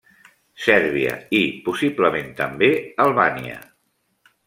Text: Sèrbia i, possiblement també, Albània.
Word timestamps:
Sèrbia 0.67 1.11
i, 1.41 1.43
possiblement 1.69 2.35
també, 2.43 2.73
Albània. 3.07 3.65